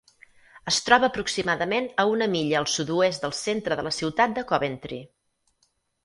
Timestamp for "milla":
2.35-2.57